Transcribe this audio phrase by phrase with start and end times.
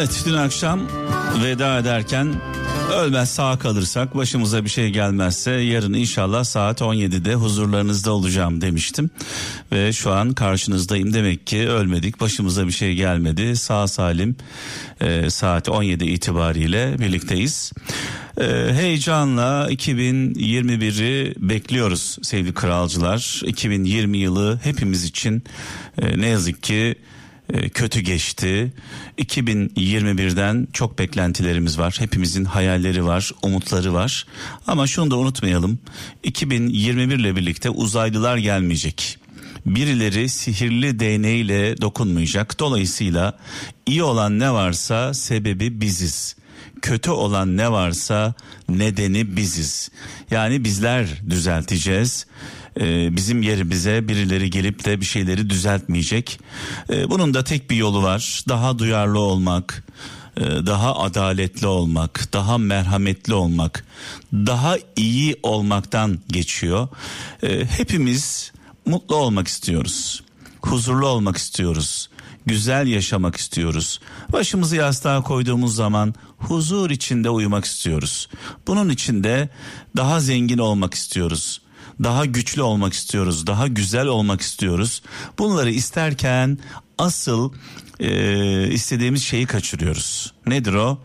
[0.00, 0.80] Evet dün akşam
[1.44, 2.34] veda ederken
[2.94, 9.10] ölmez sağ kalırsak başımıza bir şey gelmezse yarın inşallah saat 17'de huzurlarınızda olacağım demiştim.
[9.72, 14.36] Ve şu an karşınızdayım demek ki ölmedik başımıza bir şey gelmedi sağ salim
[15.00, 17.72] e, saat 17 itibariyle birlikteyiz.
[18.40, 23.42] E, heyecanla 2021'i bekliyoruz sevgili kralcılar.
[23.46, 25.42] 2020 yılı hepimiz için
[26.02, 26.96] e, ne yazık ki
[27.74, 28.72] kötü geçti.
[29.18, 31.96] 2021'den çok beklentilerimiz var.
[31.98, 34.26] Hepimizin hayalleri var, umutları var.
[34.66, 35.78] Ama şunu da unutmayalım.
[36.22, 39.18] 2021 ile birlikte uzaylılar gelmeyecek.
[39.66, 42.58] Birileri sihirli değneğiyle dokunmayacak.
[42.58, 43.38] Dolayısıyla
[43.86, 46.36] iyi olan ne varsa sebebi biziz.
[46.82, 48.34] Kötü olan ne varsa
[48.68, 49.90] nedeni biziz.
[50.30, 52.26] Yani bizler düzelteceğiz
[52.80, 56.40] e, bizim yerimize birileri gelip de bir şeyleri düzeltmeyecek.
[56.90, 58.44] E, bunun da tek bir yolu var.
[58.48, 59.84] Daha duyarlı olmak,
[60.36, 63.84] e, daha adaletli olmak, daha merhametli olmak,
[64.32, 66.88] daha iyi olmaktan geçiyor.
[67.42, 68.52] E, hepimiz
[68.86, 70.22] mutlu olmak istiyoruz.
[70.62, 72.09] Huzurlu olmak istiyoruz.
[72.46, 74.00] Güzel yaşamak istiyoruz.
[74.32, 78.28] Başımızı yastığa koyduğumuz zaman huzur içinde uyumak istiyoruz.
[78.66, 79.48] Bunun için de
[79.96, 81.60] daha zengin olmak istiyoruz
[82.04, 85.02] daha güçlü olmak istiyoruz, daha güzel olmak istiyoruz.
[85.38, 86.58] Bunları isterken
[86.98, 87.52] asıl
[88.00, 90.32] e, istediğimiz şeyi kaçırıyoruz.
[90.46, 90.98] Nedir o?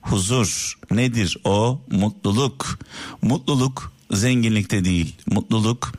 [0.00, 0.78] Huzur.
[0.90, 1.80] Nedir o?
[1.90, 2.78] Mutluluk.
[3.22, 5.16] Mutluluk zenginlikte değil.
[5.26, 5.92] Mutluluk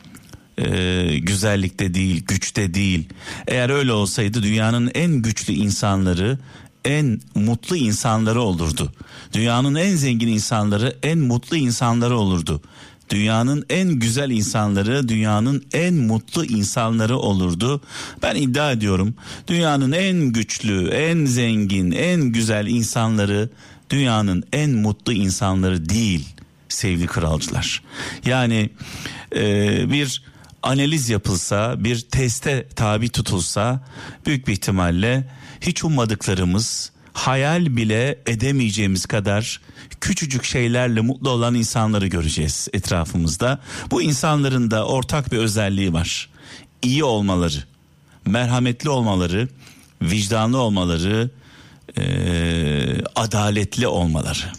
[0.66, 3.10] e, güzellikte değil, güçte değil.
[3.48, 6.38] Eğer öyle olsaydı dünyanın en güçlü insanları
[6.86, 8.94] en mutlu insanları olurdu.
[9.34, 12.62] Dünyanın en zengin insanları en mutlu insanları olurdu
[13.10, 17.82] dünyanın en güzel insanları, dünyanın en mutlu insanları olurdu.
[18.22, 19.16] Ben iddia ediyorum
[19.48, 23.50] dünyanın en güçlü, en zengin, en güzel insanları
[23.90, 26.28] dünyanın en mutlu insanları değil
[26.70, 27.84] sevgili kralcılar.
[28.26, 28.70] Yani
[29.36, 30.24] e, bir
[30.64, 33.82] analiz yapılsa, bir teste tabi tutulsa
[34.26, 35.30] büyük bir ihtimalle
[35.62, 39.62] hiç ummadıklarımız, hayal bile edemeyeceğimiz kadar
[40.02, 43.60] küçücük şeylerle mutlu olan insanları göreceğiz etrafımızda.
[43.92, 46.30] Bu insanların da ortak bir özelliği var.
[46.82, 47.64] İyi olmaları,
[48.26, 49.48] merhametli olmaları,
[50.02, 51.30] vicdanlı olmaları,
[51.98, 54.52] ee, adaletli olmaları.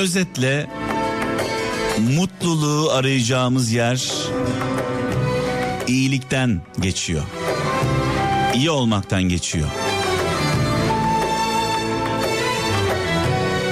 [0.00, 0.66] Özetle
[2.16, 4.12] mutluluğu arayacağımız yer
[5.86, 7.22] iyilikten geçiyor.
[8.54, 9.68] İyi olmaktan geçiyor.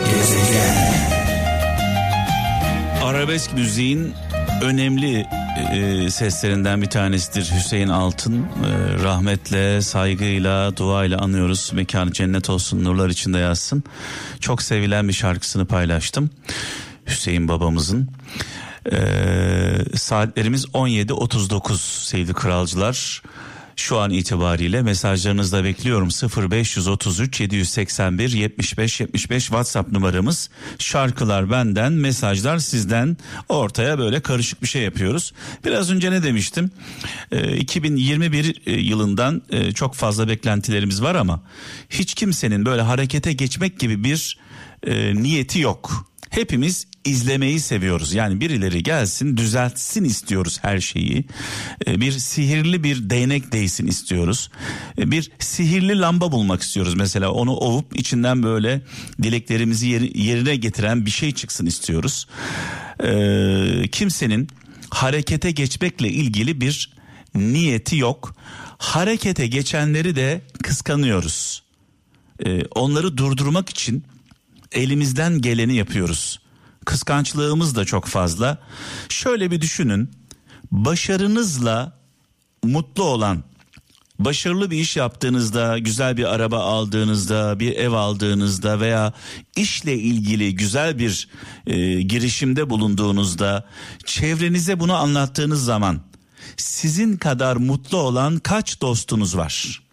[0.04, 1.08] Gezegen.
[3.04, 4.14] Arabesk müziğin
[4.62, 5.26] önemli
[5.72, 8.42] e, seslerinden bir tanesidir Hüseyin Altın.
[8.42, 11.70] E, rahmetle, saygıyla, duayla anıyoruz.
[11.74, 13.84] Mekanı cennet olsun, nurlar içinde yazsın.
[14.40, 16.30] Çok sevilen bir şarkısını paylaştım.
[17.06, 18.08] Hüseyin babamızın.
[18.92, 23.22] Ee, saatlerimiz 17.39 sevgili kralcılar.
[23.78, 26.08] Şu an itibariyle mesajlarınızı da bekliyorum
[26.52, 30.50] 0533 781 75 75 WhatsApp numaramız.
[30.78, 33.16] Şarkılar benden, mesajlar sizden.
[33.48, 35.32] Ortaya böyle karışık bir şey yapıyoruz.
[35.64, 36.70] Biraz önce ne demiştim?
[37.32, 41.40] Ee, 2021 e, yılından e, çok fazla beklentilerimiz var ama
[41.90, 44.38] hiç kimsenin böyle harekete geçmek gibi bir
[44.86, 46.08] e, niyeti yok.
[46.30, 48.14] Hepimiz izlemeyi seviyoruz.
[48.14, 51.24] Yani birileri gelsin düzeltsin istiyoruz her şeyi.
[51.86, 54.50] Ee, bir sihirli bir değnek değsin istiyoruz.
[54.98, 56.94] Ee, bir sihirli lamba bulmak istiyoruz.
[56.94, 58.82] Mesela onu ovup içinden böyle
[59.22, 62.26] dileklerimizi yerine getiren bir şey çıksın istiyoruz.
[63.04, 64.48] Ee, kimsenin
[64.90, 66.92] harekete geçmekle ilgili bir
[67.34, 68.34] niyeti yok.
[68.78, 71.62] Harekete geçenleri de kıskanıyoruz.
[72.74, 74.04] Onları durdurmak için
[74.72, 76.40] elimizden geleni yapıyoruz.
[76.84, 78.58] Kıskançlığımız da çok fazla.
[79.08, 80.10] Şöyle bir düşünün.
[80.70, 81.98] Başarınızla
[82.64, 83.44] mutlu olan
[84.18, 89.12] başarılı bir iş yaptığınızda, güzel bir araba aldığınızda, bir ev aldığınızda veya
[89.56, 91.28] işle ilgili güzel bir
[91.66, 93.68] e, girişimde bulunduğunuzda,
[94.04, 96.00] çevrenize bunu anlattığınız zaman
[96.56, 99.87] sizin kadar mutlu olan kaç dostunuz var?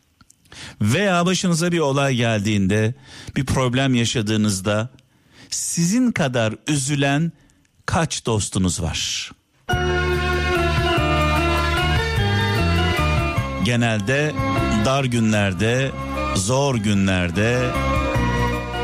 [0.81, 2.93] veya başınıza bir olay geldiğinde,
[3.35, 4.89] bir problem yaşadığınızda
[5.49, 7.31] sizin kadar üzülen
[7.85, 9.31] kaç dostunuz var?
[13.63, 14.33] Genelde
[14.85, 15.91] dar günlerde,
[16.35, 17.71] zor günlerde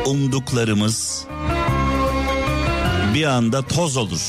[0.06, 1.26] umduklarımız
[3.14, 4.22] bir anda toz olur.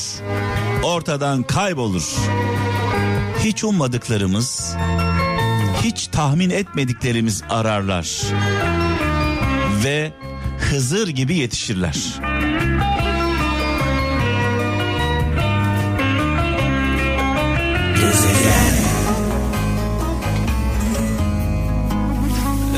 [0.83, 2.17] Ortadan kaybolur.
[3.39, 4.77] Hiç ummadıklarımız
[5.85, 8.23] hiç tahmin etmediklerimiz ararlar
[9.85, 10.13] ve
[10.59, 11.97] Hızır gibi yetişirler.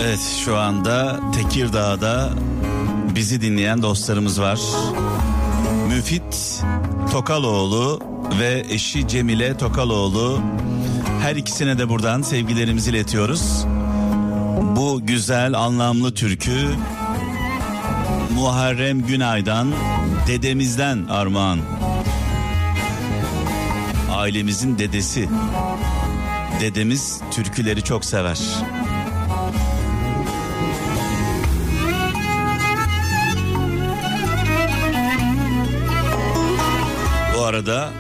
[0.01, 2.31] Evet şu anda Tekirdağ'da
[3.15, 4.61] bizi dinleyen dostlarımız var.
[5.89, 6.63] Müfit
[7.13, 8.01] Tokaloğlu
[8.41, 10.41] ve eşi Cemile Tokaloğlu
[11.25, 13.65] her ikisine de buradan sevgilerimizi iletiyoruz.
[14.77, 16.71] Bu güzel anlamlı türkü
[18.35, 19.73] Muharrem Günay'dan
[20.27, 21.59] dedemizden armağan.
[24.11, 25.29] Ailemizin dedesi.
[26.61, 28.39] Dedemiz türküleri çok sever.
[37.37, 37.91] Bu arada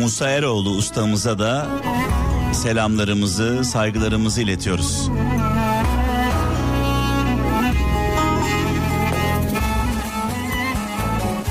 [0.00, 1.66] Musa Eroğlu ustamıza da
[2.54, 5.08] selamlarımızı, saygılarımızı iletiyoruz.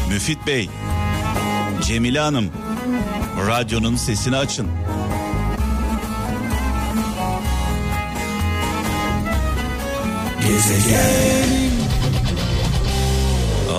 [0.10, 0.70] Müfit Bey,
[1.82, 2.46] Cemile Hanım,
[3.48, 4.68] radyonun sesini açın.
[10.48, 11.81] Gezegen.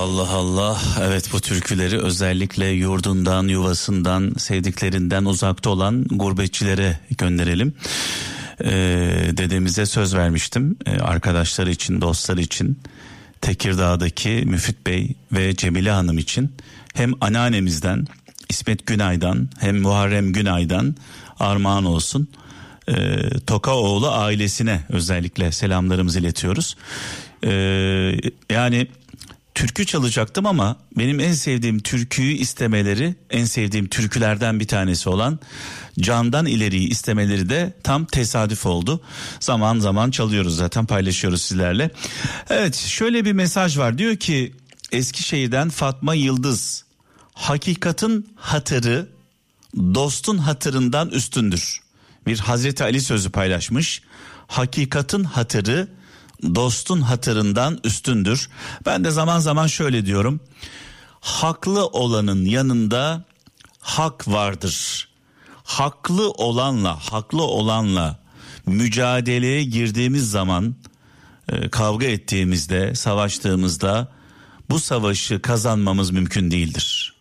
[0.03, 0.81] Allah Allah.
[1.01, 7.75] Evet bu türküleri özellikle yurdundan, yuvasından, sevdiklerinden uzakta olan gurbetçilere gönderelim.
[8.65, 8.71] Ee,
[9.37, 10.77] dedemize söz vermiştim.
[10.87, 12.81] Ee, arkadaşları için, dostları için.
[13.41, 16.53] Tekirdağ'daki Müfit Bey ve Cemile Hanım için
[16.95, 18.07] hem anneannemizden
[18.49, 20.97] İsmet Günay'dan hem Muharrem Günay'dan
[21.39, 22.29] armağan olsun.
[22.89, 26.77] Ee, Tokaoğlu ailesine özellikle selamlarımızı iletiyoruz.
[27.45, 27.51] Ee,
[28.51, 28.87] yani
[29.55, 35.39] türkü çalacaktım ama benim en sevdiğim türküyü istemeleri en sevdiğim türkülerden bir tanesi olan
[36.01, 39.01] Candan ileriyi istemeleri de tam tesadüf oldu.
[39.41, 41.91] Zaman zaman çalıyoruz zaten paylaşıyoruz sizlerle.
[42.51, 44.53] Evet şöyle bir mesaj var diyor ki
[44.93, 46.85] Eskişehir'den Fatma Yıldız
[47.35, 49.09] hakikatin hatırı
[49.77, 51.81] dostun hatırından üstündür.
[52.27, 54.03] Bir Hazreti Ali sözü paylaşmış.
[54.47, 55.89] Hakikatin hatırı
[56.55, 58.49] dostun hatırından üstündür.
[58.87, 60.41] Ben de zaman zaman şöyle diyorum.
[61.21, 63.25] Haklı olanın yanında
[63.81, 65.09] hak vardır.
[65.65, 68.19] Haklı olanla, haklı olanla
[68.67, 70.75] mücadeleye girdiğimiz zaman
[71.49, 74.09] e, kavga ettiğimizde, savaştığımızda
[74.71, 77.15] bu savaşı kazanmamız mümkün değildir.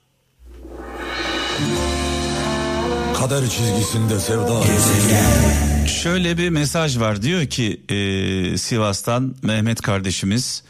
[3.19, 4.63] Kader çizgisinde sevda.
[4.63, 5.70] Gezegen.
[5.87, 10.63] Şöyle bir mesaj var diyor ki e, Sivas'tan Mehmet kardeşimiz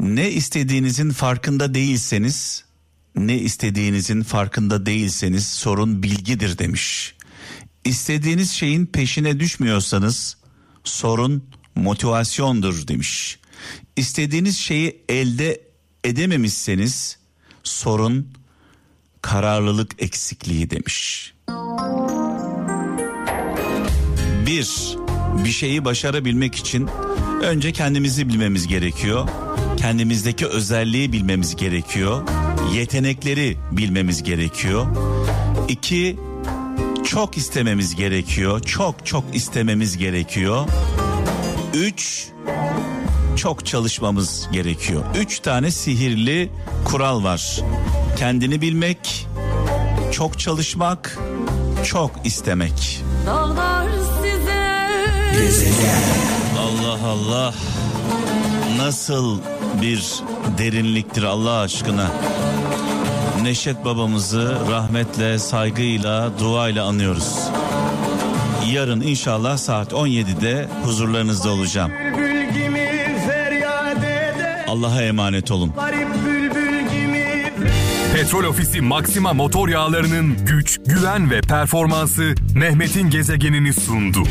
[0.00, 2.64] ne istediğinizin farkında değilseniz
[3.16, 7.14] ne istediğinizin farkında değilseniz sorun bilgidir demiş.
[7.84, 10.36] İstediğiniz şeyin peşine düşmüyorsanız
[10.84, 13.38] sorun motivasyondur demiş.
[13.96, 15.60] İstediğiniz şeyi elde
[16.04, 17.18] edememişseniz
[17.62, 18.28] sorun
[19.22, 21.32] kararlılık eksikliği demiş.
[24.50, 24.96] Bir,
[25.44, 26.88] bir şeyi başarabilmek için
[27.42, 29.28] önce kendimizi bilmemiz gerekiyor.
[29.76, 32.22] Kendimizdeki özelliği bilmemiz gerekiyor.
[32.74, 34.86] Yetenekleri bilmemiz gerekiyor.
[35.68, 36.16] İki,
[37.04, 38.60] çok istememiz gerekiyor.
[38.60, 40.68] Çok çok istememiz gerekiyor.
[41.74, 42.28] Üç,
[43.36, 45.02] çok çalışmamız gerekiyor.
[45.18, 46.50] Üç tane sihirli
[46.84, 47.60] kural var.
[48.16, 49.26] Kendini bilmek,
[50.12, 51.18] çok çalışmak,
[51.84, 53.02] çok istemek.
[53.26, 53.79] Dağlar
[55.32, 56.02] Gezegen.
[56.58, 57.54] Allah Allah.
[58.76, 59.38] Nasıl
[59.82, 60.14] bir
[60.58, 62.10] derinliktir Allah aşkına.
[63.42, 67.38] Neşet babamızı rahmetle, saygıyla, duayla anıyoruz.
[68.72, 71.92] Yarın inşallah saat 17'de huzurlarınızda olacağım.
[74.68, 75.72] Allah'a emanet olun.
[78.14, 84.22] Petrol Ofisi Maxima motor yağlarının güç, güven ve performansı Mehmet'in gezegenini sundu.